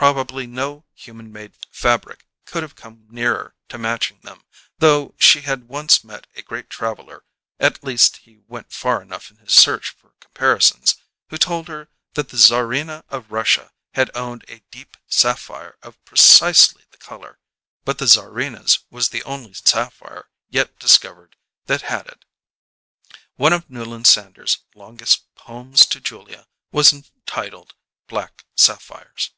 Probably 0.00 0.46
no 0.46 0.84
human 0.94 1.32
made 1.32 1.56
fabric 1.72 2.24
could 2.44 2.62
have 2.62 2.76
come 2.76 3.08
nearer 3.10 3.56
to 3.68 3.78
matching 3.78 4.20
them, 4.20 4.44
though 4.78 5.16
she 5.18 5.40
had 5.40 5.66
once 5.66 6.04
met 6.04 6.28
a 6.36 6.42
great 6.42 6.70
traveller 6.70 7.24
at 7.58 7.82
least 7.82 8.18
he 8.18 8.38
went 8.46 8.72
far 8.72 9.02
enough 9.02 9.28
in 9.32 9.38
his 9.38 9.52
search 9.52 9.88
for 9.88 10.14
comparisons 10.20 10.94
who 11.30 11.36
told 11.36 11.66
her 11.66 11.88
that 12.14 12.28
the 12.28 12.36
Czarina 12.36 13.02
of 13.08 13.32
Russia 13.32 13.72
had 13.94 14.12
owned 14.16 14.44
a 14.46 14.62
deep 14.70 14.96
sapphire 15.08 15.76
of 15.82 16.00
precisely 16.04 16.84
the 16.92 16.98
colour, 16.98 17.40
but 17.84 17.98
the 17.98 18.06
Czarina's 18.06 18.78
was 18.90 19.08
the 19.08 19.24
only 19.24 19.52
sapphire 19.54 20.28
yet 20.48 20.78
discovered 20.78 21.34
that 21.66 21.82
had 21.82 22.06
it. 22.06 22.24
One 23.34 23.52
of 23.52 23.68
Newland 23.68 24.06
Sanders's 24.06 24.58
longest 24.76 25.34
Poems 25.34 25.84
to 25.86 25.98
Julia 26.00 26.46
was 26.70 26.92
entitled 26.92 27.74
"Black 28.06 28.44
Sapphires." 28.54 29.30